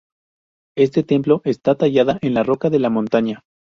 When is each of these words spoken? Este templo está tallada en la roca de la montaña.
Este 0.75 1.03
templo 1.03 1.41
está 1.45 1.75
tallada 1.75 2.17
en 2.23 2.33
la 2.33 2.41
roca 2.41 2.71
de 2.71 2.79
la 2.79 2.89
montaña. 2.89 3.43